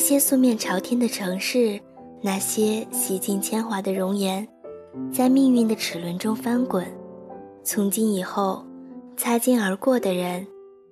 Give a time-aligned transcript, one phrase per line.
[0.00, 1.78] 那些素面朝天的城市，
[2.22, 4.48] 那些洗尽铅华的容颜，
[5.12, 6.86] 在命运的齿轮中翻滚。
[7.62, 8.64] 从今以后，
[9.14, 10.46] 擦肩而过的人，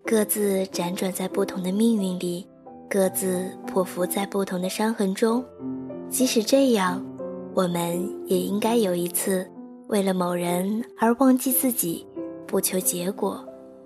[0.05, 2.47] 各自辗转在不同的命运里，
[2.87, 5.43] 各自匍匐在不同的伤痕中。
[6.11, 7.03] 即使这样，
[7.55, 9.49] 我们也应该有一次，
[9.87, 12.07] 为了某人而忘记自己，
[12.47, 13.43] 不求结果，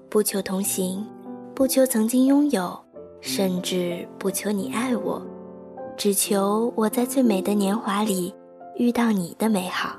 [0.09, 1.06] 不求同行，
[1.55, 2.77] 不求曾经拥有。
[3.23, 5.23] 甚至不求你爱我，
[5.97, 8.34] 只求我在最美的年华里
[8.75, 9.97] 遇到你的美好。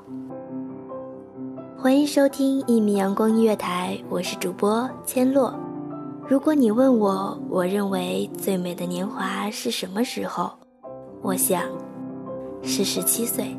[1.74, 5.58] 欢迎收听一米阳光音乐台，我是主播千落。
[6.28, 10.50] 如果你问我，我认为最美的年华是什么时候？
[11.22, 11.62] 我想，
[12.62, 13.56] 是十七岁。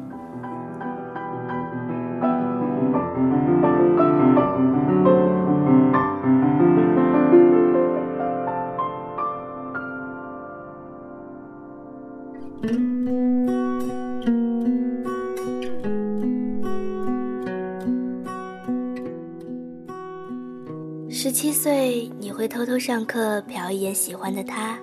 [21.09, 24.77] 十七岁，你会偷偷上课瞟一眼喜欢的他，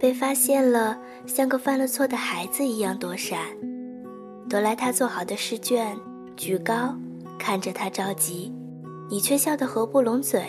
[0.00, 3.38] 被发现了，像个犯了错的孩子一样躲闪，
[4.48, 5.96] 夺来他做好的试卷，
[6.36, 6.94] 举高，
[7.38, 8.52] 看着他着急，
[9.10, 10.42] 你却笑得合不拢嘴，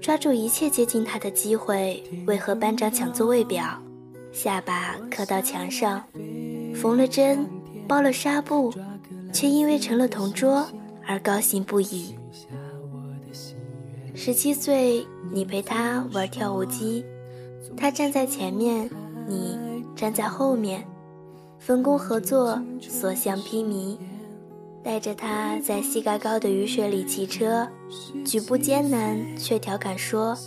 [0.00, 3.64] 抓住一切接近他的机会，为和班长抢座位表，
[4.38, 6.00] 下巴磕到墙上，
[6.72, 7.44] 缝了针，
[7.88, 8.72] 包了纱布，
[9.32, 10.64] 却因为成了同桌
[11.04, 12.14] 而高兴不已。
[14.14, 17.04] 十七岁，你陪他玩跳舞机，
[17.76, 18.88] 他站在前面，
[19.26, 19.58] 你
[19.96, 20.86] 站在后面，
[21.58, 23.98] 分工合作，所向披靡，
[24.84, 27.66] 带着他在膝盖高的雨水里骑车，
[28.24, 30.38] 举步艰难，却调侃说：“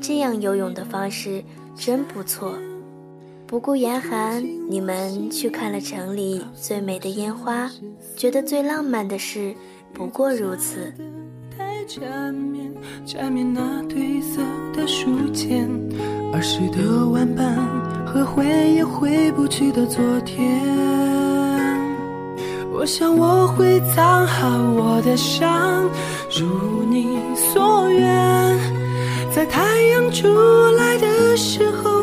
[0.00, 1.44] 这样游泳的方式
[1.76, 2.54] 真不错。”
[3.54, 7.70] 不顾严寒，你们去看了城里最美的烟花，
[8.16, 9.54] 觉得最浪漫的事
[9.92, 10.92] 不过如此。
[11.56, 12.74] 太缠绵，
[13.06, 14.42] 缠绵那褪色
[14.72, 15.70] 的书签，
[16.32, 17.54] 儿时的玩伴
[18.04, 20.60] 和回也回不去的昨天。
[22.72, 25.88] 我想我会藏好我的伤，
[26.28, 28.58] 如你所愿，
[29.32, 30.26] 在太阳出
[30.72, 31.93] 来的时候，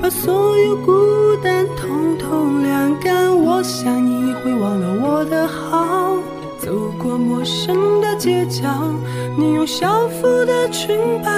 [0.00, 3.36] 把所有孤单统统晾干。
[3.36, 6.16] 我想你会忘了我的好。
[6.58, 8.92] 走过陌生的街角，
[9.36, 11.30] 你用校服的裙摆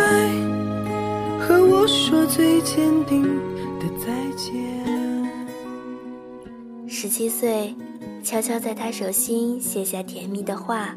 [1.38, 3.22] 和我说最坚定
[3.78, 4.52] 的再见。
[6.88, 7.74] 十七岁，
[8.22, 10.96] 悄悄在他手心写下甜蜜的话，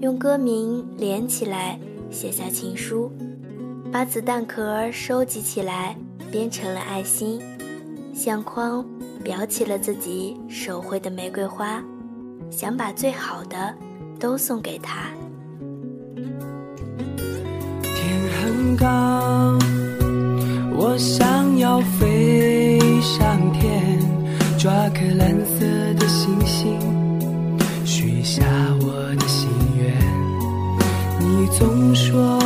[0.00, 1.78] 用歌名连起来
[2.10, 3.10] 写下情书，
[3.90, 5.96] 把子弹壳收集起来
[6.36, 7.40] 编成了爱心，
[8.12, 8.84] 相框
[9.24, 11.82] 裱起了自己手绘的玫瑰花。
[12.50, 13.74] 想把最好的
[14.20, 15.08] 都送给他。
[17.80, 19.58] 天很高，
[20.76, 23.98] 我想要飞上天，
[24.58, 25.64] 抓颗蓝色
[25.98, 26.78] 的星星，
[27.82, 28.44] 许下
[28.82, 29.48] 我的心
[29.78, 29.90] 愿。
[31.18, 32.45] 你总说，总说。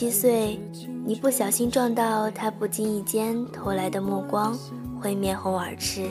[0.00, 0.58] 七岁，
[1.04, 4.58] 你不小心撞到他不经意间投来的目光，
[4.98, 6.08] 会面红耳赤。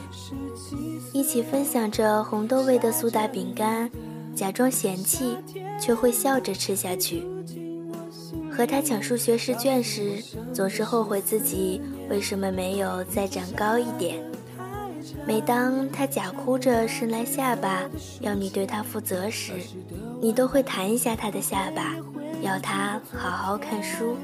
[1.12, 3.90] 一起分享着红豆味的苏打饼干，
[4.36, 5.36] 假装嫌弃，
[5.82, 7.26] 却会笑着吃下去。
[8.52, 11.82] 和他抢数学试卷时，总是后悔自己
[12.12, 14.24] 为什么没有再长高一点。
[15.26, 17.90] 每当他假哭着伸来下巴，
[18.22, 19.54] 要你对他负责时，
[20.22, 21.96] 你都会弹一下他的下巴，
[22.42, 24.18] 要他好好看书。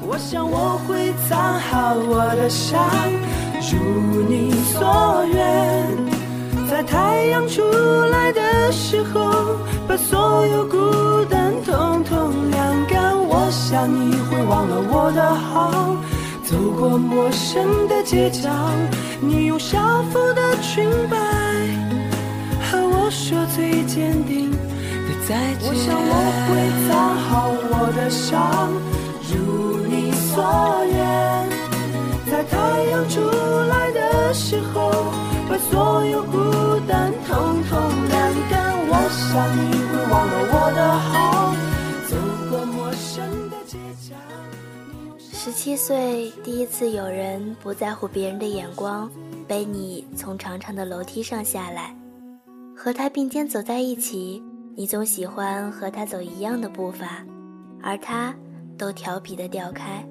[0.00, 2.80] 我想我会藏好我的伤，
[3.70, 5.86] 如你所愿，
[6.68, 7.62] 在太阳出
[8.10, 9.56] 来的时候，
[9.86, 13.16] 把所有孤单统统晾干。
[13.16, 15.96] 我想你会忘了我的好，
[16.44, 18.50] 走过陌生的街角。
[19.20, 21.16] 你用校服的裙摆
[22.70, 24.57] 和我说最坚定的。
[25.30, 26.14] 我想我
[26.48, 26.56] 会
[26.88, 28.72] 藏好我的伤，
[29.28, 30.42] 如你所
[30.86, 30.96] 愿，
[32.30, 33.20] 在太阳出
[33.68, 34.90] 来的时候，
[35.46, 37.78] 把所有孤单统统
[38.08, 38.72] 晾干。
[38.90, 41.52] 我想你会忘了我的好，
[42.08, 42.16] 走
[42.48, 43.76] 过陌生的街
[44.08, 44.16] 角。
[45.18, 49.10] 十七岁，第一次有人不在乎别人的眼光，
[49.46, 51.94] 背你从长长的楼梯上下来，
[52.74, 54.42] 和他并肩走在一起，
[54.78, 57.26] 你总喜欢和他走一样的步伐，
[57.82, 58.32] 而他
[58.78, 60.08] 都调皮的掉开，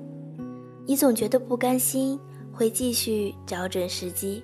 [0.85, 2.19] 你总觉得不甘心，
[2.51, 4.43] 会继续找准时机。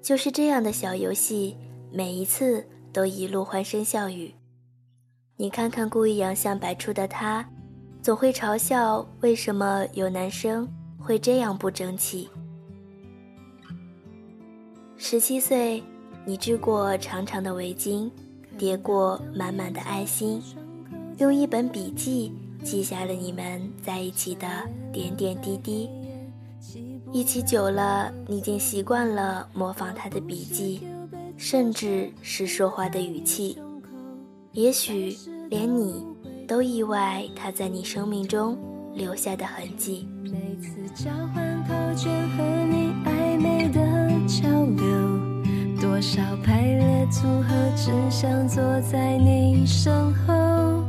[0.00, 1.54] 就是这样的小游戏，
[1.92, 4.32] 每一次都一路欢声笑语。
[5.36, 7.46] 你看看故意洋相百出的他。
[8.00, 10.66] 总会嘲笑为什么有男生
[10.96, 12.26] 会这样不争气。
[14.96, 15.82] 十七岁，
[16.24, 18.10] 你织过长长的围巾，
[18.56, 20.42] 叠过满满的爱心，
[21.18, 22.32] 用一本笔记
[22.62, 24.46] 记下了你们在一起的
[24.92, 25.88] 点点滴滴。
[27.12, 30.86] 一起久了，你竟习惯了模仿他的笔记，
[31.36, 33.58] 甚至是说话的语气。
[34.52, 35.16] 也许
[35.48, 36.04] 连你。
[36.48, 38.56] 都意外他在你生命中
[38.94, 40.08] 留下的痕迹。
[40.22, 42.75] 每次交换考卷和你
[45.96, 50.84] 多少排列组合，只想坐在你身后。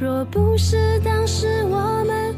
[0.00, 2.29] 若不是当时我们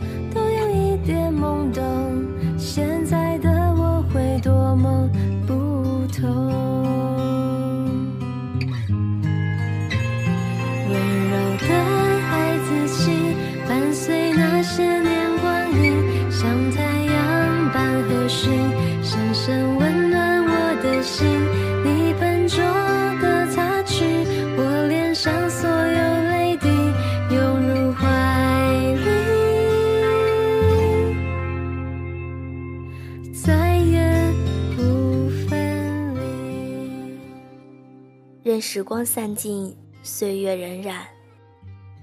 [38.63, 41.01] 时光散尽，岁月荏苒。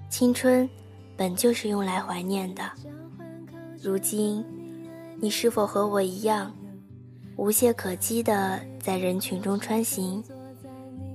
[0.10, 0.70] 青春
[1.16, 2.70] 本就是用来怀念的。
[3.82, 4.44] 如今，
[5.22, 6.54] 你是否和我一样，
[7.38, 10.22] 无懈可击地在人群中穿行，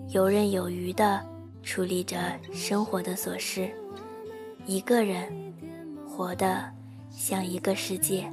[0.08, 1.20] 游刃有余地
[1.62, 2.16] 处理着
[2.50, 3.70] 生活的琐事，
[4.64, 5.30] 一个人
[6.08, 6.64] 活得
[7.10, 8.32] 像一个世界。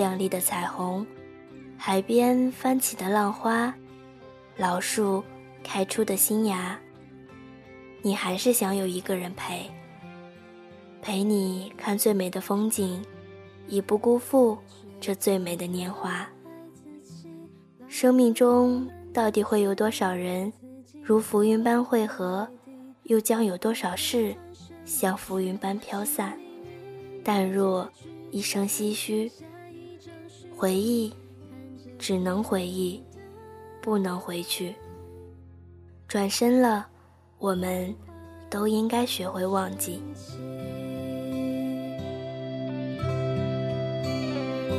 [0.00, 1.06] 亮丽的彩虹，
[1.76, 3.74] 海边翻起的浪花，
[4.56, 5.22] 老树
[5.62, 6.80] 开出的新芽。
[8.00, 9.70] 你还是想有一个人陪，
[11.02, 13.04] 陪你看最美的风景，
[13.68, 14.56] 以不辜负
[14.98, 16.26] 这最美的年华。
[17.86, 20.50] 生命中到底会有多少人
[21.02, 22.48] 如浮云般汇合，
[23.02, 24.34] 又将有多少事
[24.86, 26.40] 像浮云般飘散，
[27.22, 27.86] 淡若
[28.30, 29.30] 一声唏嘘。
[30.60, 31.10] 回忆，
[31.98, 33.02] 只能回忆，
[33.80, 34.74] 不能回去。
[36.06, 36.86] 转身了，
[37.38, 37.94] 我们
[38.50, 40.02] 都应该学会忘记。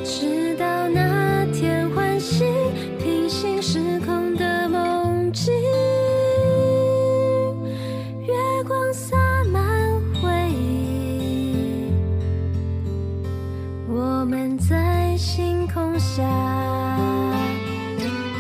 [0.06, 2.46] 直到那天唤醒
[3.00, 4.21] 平行时空
[14.22, 16.22] 我们在星空下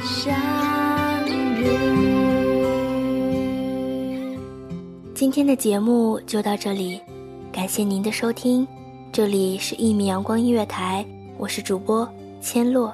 [0.03, 0.31] 相
[1.27, 1.65] 遇。
[5.15, 7.01] 今天的节目就到这里，
[7.51, 8.67] 感谢您的收听。
[9.11, 11.03] 这里是《一米阳光音乐台》，
[11.39, 12.07] 我是主播
[12.39, 12.93] 千落。